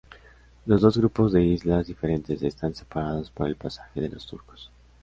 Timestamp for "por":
3.29-3.45